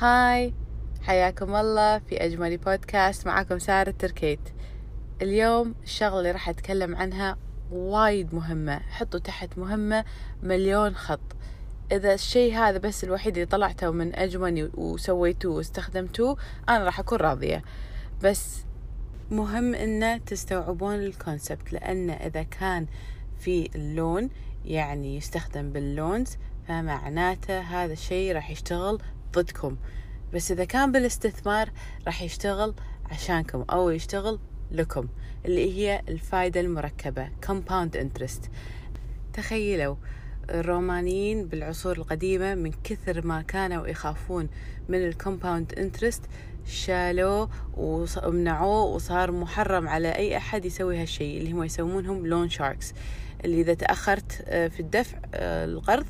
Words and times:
هاي 0.00 0.54
حياكم 1.02 1.54
الله 1.54 1.98
في 1.98 2.24
أجمل 2.24 2.56
بودكاست 2.56 3.26
معكم 3.26 3.58
سارة 3.58 3.90
تركيت 3.90 4.40
اليوم 5.22 5.74
الشغلة 5.82 6.18
اللي 6.18 6.30
راح 6.30 6.48
أتكلم 6.48 6.96
عنها 6.96 7.36
وايد 7.70 8.34
مهمة 8.34 8.78
حطوا 8.78 9.20
تحت 9.20 9.58
مهمة 9.58 10.04
مليون 10.42 10.94
خط. 10.94 11.36
إذا 11.92 12.14
الشيء 12.14 12.54
هذا 12.54 12.78
بس 12.78 13.04
الوحيد 13.04 13.34
اللي 13.34 13.46
طلعته 13.46 13.90
من 13.90 14.14
أجمني 14.14 14.70
وسويتوه 14.74 15.56
واستخدمتوه 15.56 16.36
أنا 16.68 16.84
راح 16.84 17.00
أكون 17.00 17.18
راضية. 17.18 17.62
بس 18.22 18.64
مهم 19.30 19.74
إن 19.74 20.24
تستوعبون 20.24 20.94
الكونسبت 20.94 21.72
لأن 21.72 22.10
إذا 22.10 22.42
كان 22.42 22.86
في 23.38 23.70
اللون 23.74 24.30
يعني 24.64 25.16
يستخدم 25.16 25.72
باللونز 25.72 26.36
فمعناته 26.68 27.60
هذا 27.60 27.92
الشيء 27.92 28.34
راح 28.34 28.50
يشتغل 28.50 28.98
ضدكم. 29.32 29.76
بس 30.34 30.50
إذا 30.50 30.64
كان 30.64 30.92
بالاستثمار 30.92 31.70
راح 32.06 32.22
يشتغل 32.22 32.74
عشانكم 33.10 33.64
أو 33.70 33.90
يشتغل 33.90 34.38
لكم 34.70 35.08
اللي 35.44 35.78
هي 35.78 36.02
الفائدة 36.08 36.60
المركبة 36.60 37.28
compound 37.46 37.96
interest. 37.96 38.48
تخيلوا 39.32 39.96
الرومانيين 40.50 41.46
بالعصور 41.46 41.96
القديمة 41.96 42.54
من 42.54 42.72
كثر 42.84 43.26
ما 43.26 43.42
كانوا 43.42 43.86
يخافون 43.86 44.48
من 44.88 45.06
ال 45.06 45.14
compound 45.14 45.74
interest 45.78 46.22
شالوه 46.70 47.48
ومنعوه 47.76 48.82
وصار 48.82 49.32
محرم 49.32 49.88
على 49.88 50.08
أي 50.08 50.36
أحد 50.36 50.64
يسوي 50.64 51.02
هالشيء 51.02 51.38
اللي 51.38 51.52
هم 51.52 51.62
يسمونهم 51.62 52.26
loan 52.26 52.48
sharks. 52.48 52.94
اللي 53.44 53.60
إذا 53.60 53.74
تأخرت 53.74 54.32
في 54.48 54.80
الدفع 54.80 55.18
القرض 55.34 56.06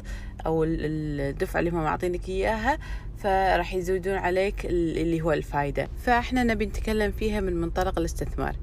أو 0.46 0.65
الدفعة 0.65 1.60
اللي 1.60 1.70
هم 1.70 1.82
معطينك 1.82 2.29
إياها 2.29 2.79
فراح 3.16 3.74
يزودون 3.74 4.15
عليك 4.15 4.66
اللي 4.66 5.20
هو 5.20 5.32
الفايدة. 5.32 5.88
فإحنا 5.96 6.45
نبي 6.45 6.66
نتكلم 6.66 7.13
فيها 7.13 7.40
من 7.40 7.60
منطلق 7.60 7.98
الاستثمار. 7.98 8.57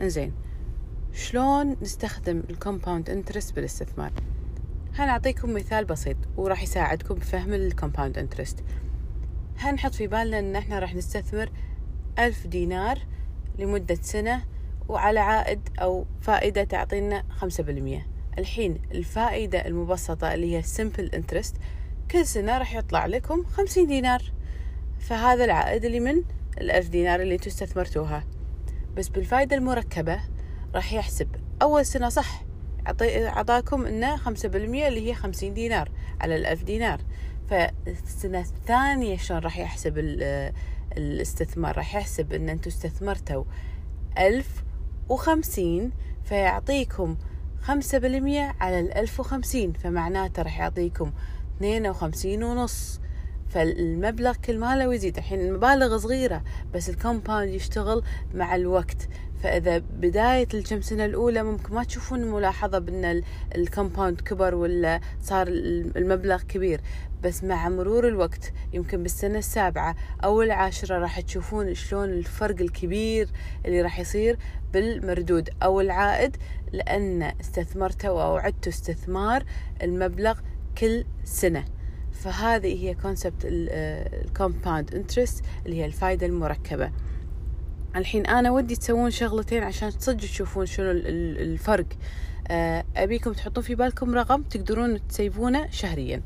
إنزين 0.00 0.32
شلون 1.12 1.76
نستخدم 1.82 2.42
ال 2.50 2.57
compound 2.57 3.10
interest 3.10 3.54
بالاستثمار؟ 3.56 4.12
هنعطيكم 4.94 5.54
مثال 5.54 5.84
بسيط 5.84 6.16
وراح 6.36 6.62
يساعدكم 6.62 7.14
بفهم 7.14 7.52
ال 7.52 7.59
compound 7.59 8.18
interest. 8.18 8.64
هنحط 9.70 9.94
في 9.94 10.06
بالنا 10.06 10.38
إن 10.38 10.56
إحنا 10.56 10.78
راح 10.78 10.94
نستثمر 10.94 11.50
ألف 12.18 12.46
دينار 12.46 12.98
لمدة 13.58 13.98
سنة 14.02 14.44
وعلى 14.88 15.20
عائد 15.20 15.68
أو 15.78 16.06
فائدة 16.20 16.64
تعطينا 16.64 17.24
خمسة 17.30 17.62
بالمية. 17.62 18.06
الحين 18.38 18.82
الفائدة 18.92 19.66
المبسطة 19.66 20.34
اللي 20.34 20.56
هي 20.56 20.62
simple 20.62 21.10
interest 21.16 21.54
كل 22.10 22.26
سنة 22.26 22.58
راح 22.58 22.74
يطلع 22.74 23.06
لكم 23.06 23.44
خمسين 23.44 23.86
دينار. 23.86 24.32
فهذا 24.98 25.44
العائد 25.44 25.84
اللي 25.84 26.00
من 26.00 26.22
الألف 26.58 26.88
دينار 26.88 27.20
اللي 27.20 27.34
أنتوا 27.34 27.48
استثمرتوها. 27.48 28.24
بس 28.96 29.08
بالفائدة 29.08 29.56
المركبة 29.56 30.20
راح 30.74 30.92
يحسب. 30.92 31.28
أول 31.62 31.86
سنة 31.86 32.08
صح 32.08 32.44
أعطاكم 33.02 33.86
إنه 33.86 34.16
خمسة 34.16 34.48
بالمية 34.48 34.88
اللي 34.88 35.08
هي 35.08 35.14
خمسين 35.14 35.54
دينار 35.54 35.90
على 36.20 36.36
الألف 36.36 36.62
دينار. 36.62 37.00
فالسنة 37.52 38.40
الثانية 38.40 39.16
شلون 39.16 39.40
راح 39.40 39.58
يحسب 39.58 39.98
الاستثمار؟ 40.96 41.76
راح 41.76 41.94
يحسب 41.94 42.32
إن 42.32 42.48
أنتوا 42.48 42.72
استثمرتوا 42.72 43.44
ألف 44.18 44.64
وخمسين 45.08 45.92
فيعطيكم 46.24 47.16
خمسة 47.60 47.98
بالمية 47.98 48.54
على 48.60 48.80
الألف 48.80 49.20
وخمسين 49.20 49.72
فمعناته 49.72 50.42
راح 50.42 50.58
يعطيكم 50.58 51.12
اثنين 51.56 51.86
وخمسين 51.86 52.44
ونص. 52.44 53.00
فالمبلغ 53.48 54.36
كل 54.36 54.58
ما 54.58 54.76
له 54.76 54.94
يزيد. 54.94 55.18
الحين 55.18 55.40
المبالغ 55.40 55.98
صغيرة 55.98 56.44
بس 56.74 56.90
ال 56.90 56.96
compound 56.96 57.48
يشتغل 57.48 58.02
مع 58.34 58.54
الوقت. 58.54 59.08
فإذا 59.42 59.78
بداية 59.78 60.48
الكم 60.54 60.80
سنة 60.80 61.04
الأولى 61.04 61.42
ممكن 61.42 61.74
ما 61.74 61.84
تشوفون 61.84 62.20
ملاحظة 62.20 62.78
بأن 62.78 63.22
ال 63.54 63.61
compound 63.61 64.20
كبر 64.20 64.54
ولا 64.54 65.00
صار 65.22 65.48
المبلغ 65.48 66.42
كبير. 66.42 66.80
بس 67.22 67.44
مع 67.44 67.68
مرور 67.68 68.08
الوقت 68.08 68.52
يمكن 68.72 69.02
بالسنة 69.02 69.38
السابعة 69.38 69.96
أو 70.24 70.42
العاشرة 70.42 70.98
راح 70.98 71.20
تشوفون 71.20 71.74
شلون 71.74 72.08
الفرق 72.08 72.60
الكبير 72.60 73.28
اللي 73.66 73.82
راح 73.82 74.00
يصير 74.00 74.38
بالمردود 74.72 75.50
أو 75.62 75.80
العائد 75.80 76.36
لأن 76.72 77.22
استثمرتوا 77.22 78.22
أو 78.22 78.36
عدتوا 78.36 78.72
استثمار 78.72 79.44
المبلغ 79.82 80.38
كل 80.78 81.04
سنة. 81.24 81.64
فهذه 82.12 82.84
هي 82.84 82.94
concept 82.94 83.42
ال 83.44 83.61
compound 83.61 84.94
interest 84.94 85.44
اللي 85.66 85.76
هي 85.76 85.86
الفائدة 85.86 86.26
المركبة. 86.26 86.90
الحين 87.96 88.26
أنا 88.26 88.50
ودي 88.50 88.76
تسوون 88.76 89.10
شغلتين 89.10 89.62
عشان 89.62 89.90
صدق 89.90 90.20
تشوفون 90.20 90.66
شنو 90.66 90.90
الفرق. 90.90 91.86
أبيكم 92.96 93.32
تحطون 93.32 93.64
في 93.64 93.74
بالكم 93.74 94.14
رقم 94.14 94.42
تقدرون 94.42 95.06
تسيفونه 95.08 95.70
شهريا. 95.70 96.22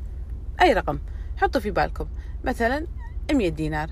أي 0.61 0.73
رقم؟ 0.73 0.99
حطوا 1.37 1.61
في 1.61 1.71
بالكم. 1.71 2.07
مثلا 2.43 2.87
100 3.31 3.49
دينار. 3.49 3.89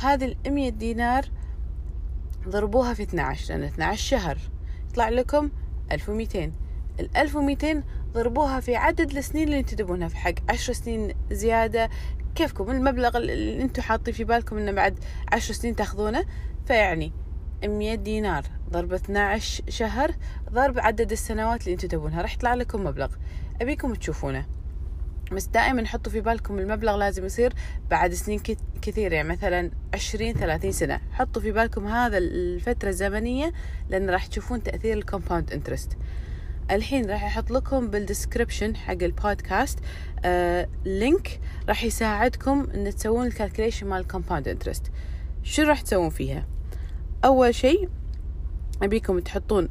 هذه 0.00 0.24
ال 0.46 0.54
100 0.54 0.68
دينار 0.68 1.24
ضربوها 2.48 2.94
في 2.94 3.02
12 3.02 3.54
لأن 3.54 3.62
12 3.62 4.02
شهر. 4.02 4.38
يطلع 4.90 5.08
لكم 5.08 5.50
1200 5.92 6.52
ال 7.00 7.16
1200 7.16 7.82
ضربوها 8.12 8.60
في 8.60 8.76
عدد 8.76 9.16
السنين 9.16 9.44
اللي 9.44 9.58
أنتم 9.58 9.76
تبونها 9.76 10.08
في 10.08 10.16
حق 10.16 10.34
10 10.48 10.72
سنين 10.72 11.14
زيادة 11.30 11.90
كيفكم؟ 12.38 12.70
المبلغ 12.70 13.16
اللي 13.16 13.62
أنتم 13.62 13.82
حاطين 13.82 14.14
في 14.14 14.24
بالكم 14.24 14.58
انه 14.58 14.72
بعد 14.72 14.98
10 15.32 15.54
سنين 15.54 15.76
تاخذونه 15.76 16.24
فيعني 16.66 17.12
100 17.64 17.94
دينار 17.94 18.44
ضرب 18.70 18.92
12 18.92 19.64
شهر 19.68 20.14
ضرب 20.50 20.78
عدد 20.78 21.12
السنوات 21.12 21.62
اللي 21.62 21.72
أنتم 21.72 21.88
تبونها. 21.88 22.22
راح 22.22 22.34
يطلع 22.34 22.54
لكم 22.54 22.84
مبلغ. 22.84 23.08
أبيكم 23.60 23.94
تشوفونه. 23.94 24.46
بس 25.32 25.46
دائما 25.46 25.86
حطوا 25.86 26.12
في 26.12 26.20
بالكم 26.20 26.58
المبلغ 26.58 26.96
لازم 26.96 27.24
يصير 27.24 27.52
بعد 27.90 28.14
سنين 28.14 28.40
كثيرة 28.82 29.14
يعني 29.14 29.28
مثلا 29.28 29.70
عشرين 29.94 30.34
ثلاثين 30.34 30.72
سنة. 30.72 31.00
حطوا 31.12 31.42
في 31.42 31.52
بالكم 31.52 31.86
هذا 31.86 32.18
الفترة 32.18 32.88
الزمنية 32.88 33.52
لأن 33.88 34.10
راح 34.10 34.26
تشوفون 34.26 34.62
تأثير 34.62 34.98
ال 34.98 35.04
compound 35.04 35.52
interest 35.52 35.98
الحين 36.70 37.10
راح 37.10 37.24
أحط 37.24 37.50
لكم 37.50 37.88
بال 37.88 38.01
description 38.01 38.76
حق 38.76 39.02
البودكاست 39.02 39.78
آه 40.24 40.68
link 40.84 41.40
راح 41.68 41.84
يساعدكم 41.84 42.66
إن 42.74 42.94
تسوون 42.94 43.26
ال 43.26 43.31
calculation 43.31 43.86
مال 43.86 44.00
ال 44.00 44.05
compound 44.05 44.48
interest 44.48 44.82
شو 45.42 45.62
راح 45.62 45.80
تسوون 45.80 46.10
فيها؟ 46.10 46.46
أول 47.24 47.54
شيء 47.54 47.88
أبيكم 48.82 49.18
تحطون 49.18 49.68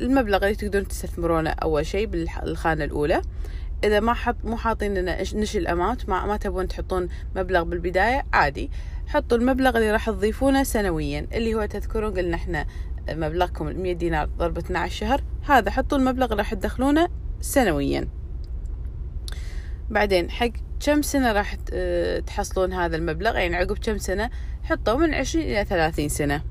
المبلغ 0.00 0.44
اللي 0.44 0.54
تقدرون 0.54 0.88
تستثمرونه 0.88 1.50
أول 1.50 1.86
شيء 1.86 2.06
بالخانة 2.06 2.84
الأولى. 2.84 3.22
إذا 3.84 4.00
ما 4.00 4.14
حط 4.14 4.36
مو 4.44 4.56
حاطين 4.56 4.94
لنا 4.94 5.22
نش 5.22 5.56
الاماونت 5.56 6.08
ما, 6.08 6.26
ما 6.26 6.36
تبون 6.36 6.68
تحطون 6.68 7.08
مبلغ 7.36 7.62
بالبداية 7.62 8.26
عادي. 8.32 8.70
حطوا 9.06 9.38
المبلغ 9.38 9.76
اللي 9.76 9.90
راح 9.90 10.10
تضيفونه 10.10 10.62
سنويا 10.62 11.26
اللي 11.32 11.54
هو 11.54 11.66
تذكرون 11.66 12.14
قلنا 12.14 12.36
إحنا 12.36 12.66
مبلغكم 13.08 13.66
100 13.66 13.92
دينار 13.92 14.26
ضرب 14.26 14.58
12 14.58 14.94
شهر 14.94 15.22
هذا 15.48 15.70
حطوا 15.70 15.98
المبلغ 15.98 16.24
اللي 16.24 16.36
راح 16.36 16.54
تدخلونه 16.54 17.08
سنويا. 17.40 18.08
بعدين 19.90 20.30
حق 20.30 20.50
كم 20.80 21.02
سنة 21.02 21.32
راح 21.32 21.54
تحصلون 22.26 22.72
هذا 22.72 22.96
المبلغ؟ 22.96 23.36
يعني 23.36 23.56
عقب 23.56 23.78
كم 23.78 23.98
سنة؟ 23.98 24.30
حطوا 24.62 24.96
من 24.96 25.14
20 25.14 25.44
إلى 25.44 25.64
30 25.64 26.08
سنة. 26.08 26.42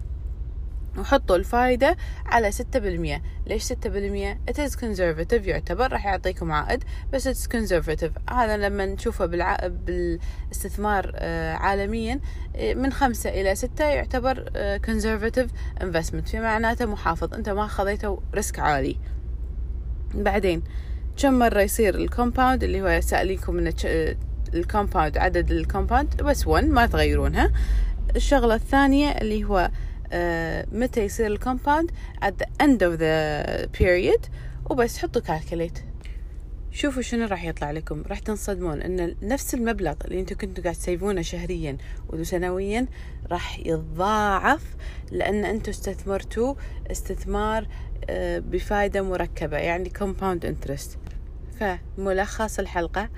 وحطوا 0.98 1.36
الفايدة 1.36 1.98
على 2.26 2.52
ستة 2.52 2.80
بالمية. 2.80 3.22
ليش 3.48 3.64
ستة 3.64 3.90
بالمية؟ 3.90 4.40
It 4.52 4.54
is 4.54 4.76
conservative 4.76 5.48
يعتبر 5.48 5.92
راح 5.92 6.06
يعطيكم 6.06 6.52
عائد 6.52 6.84
بس 7.14 7.28
it's 7.28 7.48
conservative. 7.48 8.34
هذا 8.34 8.58
لما 8.58 8.86
نشوفه 8.86 9.26
بالع... 9.26 9.58
بالاستثمار 9.68 11.16
عالميا 11.56 12.20
من 12.76 12.92
خمسة 12.92 13.30
إلى 13.30 13.56
ستة 13.56 13.86
يعتبر 13.86 14.46
conservative 14.88 15.50
investment. 15.84 16.30
في 16.30 16.40
معناته 16.40 16.86
محافظ. 16.86 17.34
أنت 17.34 17.50
ما 17.50 17.68
خذيته 17.68 18.22
ريسك 18.34 18.60
عالي. 18.60 18.98
بعدين 20.14 20.64
كم 21.18 21.40
مرة 21.40 21.62
يصير 21.62 21.96
ال 21.96 22.02
compound؟ 22.02 22.64
اللي 22.64 22.82
هو 22.82 23.02
سأليكم 23.02 23.56
من 23.56 23.74
ال 24.54 24.61
compound 24.61 25.18
عدد 25.18 25.52
ال 25.52 25.60
compound 25.60 26.24
بس 26.24 26.48
1 26.48 26.66
ما 26.66 26.86
تغيرونها. 26.86 27.52
الشغلة 28.16 28.56
الثانية 28.56 29.10
اللي 29.10 29.44
هو 29.44 29.72
متى 30.72 31.04
يصير 31.06 31.28
ال 31.28 31.34
compound؟ 31.34 31.92
at 32.26 32.44
the 32.44 32.48
end 32.64 32.78
of 32.78 33.00
the 33.00 33.80
period. 33.80 34.30
وبس 34.70 34.98
حطوا 34.98 35.22
calculate 35.22 35.80
شوفوا 36.72 37.02
شنو 37.02 37.26
راح 37.28 37.44
يطلع 37.44 37.72
لكم. 37.72 38.04
راح 38.08 38.20
تنصدمون 38.20 38.82
إن 38.82 39.16
نفس 39.22 39.54
المبلغ 39.54 39.94
اللي 40.06 40.20
أنتم 40.20 40.36
كنتوا 40.36 40.64
قاعد 40.64 40.76
تسيفونه 40.76 41.22
شهريا 41.22 41.78
وسنويا 42.10 42.88
راح 43.32 43.60
يتضاعف 43.60 44.76
لأن 45.12 45.46
أنتم 45.46 45.70
استثمرتوا 45.72 46.56
استثمار 46.92 47.64
uh, 47.64 48.10
بفائدة 48.40 49.02
مركبة 49.02 49.58
يعني 49.58 49.92
compound 50.00 50.46
interest. 50.46 50.98
فملخص 51.60 52.60
الحلقة 52.60 53.10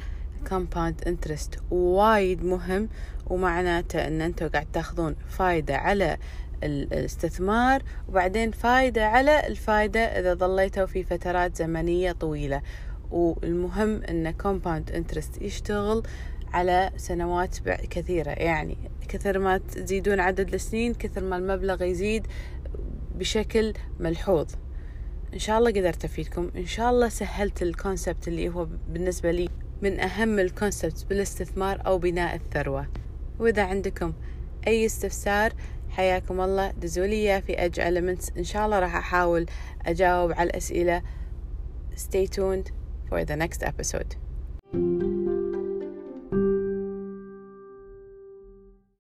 compound 0.50 1.08
interest. 1.08 1.72
وايد 1.72 2.44
مهم 2.44 2.90
ومعناته 3.28 4.08
إن 4.08 4.22
أنتم 4.22 4.48
قاعد 4.48 4.68
تاخذون 4.74 5.16
فايدة 5.30 5.78
على 5.78 6.18
الاستثمار 6.63 7.84
وبعدين 8.10 8.52
فايدة 8.52 9.08
على 9.08 9.48
الفايدة 9.48 10.00
إذا 10.00 10.34
ظليتوا 10.34 10.86
في 10.86 11.04
فترات 11.04 11.58
زمنية 11.58 12.12
طويلة. 12.12 12.62
والمهم 13.12 14.04
أن 14.04 14.34
compound 14.44 14.94
interest 14.94 15.42
يشتغل 15.42 16.04
على 16.54 16.92
سنوات 16.98 17.58
كثيرة. 17.68 18.30
يعني 18.30 18.78
كثر 19.08 19.40
ما 19.40 19.58
تزيدون 19.58 20.19
عدد 20.19 20.54
السنين 20.54 20.94
كثر 20.94 21.24
ما 21.24 21.38
المبلغ 21.38 21.84
يزيد 21.84 22.28
بشكل 23.16 23.74
ملحوظ. 24.00 24.48
إن 25.34 25.40
شاء 25.40 25.60
الله 25.60 25.72
قدرت 25.72 26.06
أفيدكم. 26.06 26.52
إن 26.56 26.66
شاء 26.66 26.90
الله 26.90 27.10
سهلت 27.10 27.62
الكونسبت 27.62 28.28
اللي 28.28 28.50
هو 28.50 28.68
بالنسبة 28.90 29.31
لي 29.31 29.50
من 29.81 30.00
أهم 30.00 30.40
الكونسبت 30.40 31.06
بالاستثمار 31.10 31.81
أو 31.86 31.98
بناء 31.98 32.36
الثروة. 32.36 32.88
وإذا 33.40 33.64
عندكم 33.64 34.14
أي 34.68 34.86
استفسار 34.86 35.54
حياكم 35.92 36.42
الله. 36.42 36.72
دزولي 36.72 37.42
في 37.42 37.66
أج 37.66 37.80
Elements. 37.80 38.38
إن 38.38 38.44
شاء 38.44 38.66
الله 38.66 38.80
راح 38.80 38.96
أحاول 38.96 39.46
أجاوب 39.86 40.32
على 40.32 40.50
الأسئلة. 40.50 41.02
Stay 41.96 42.28
tuned 42.28 42.72
for 43.10 43.26
the 43.26 43.36
next 43.36 43.64
episode. 43.64 44.16